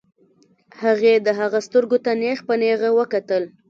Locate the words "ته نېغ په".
2.05-2.53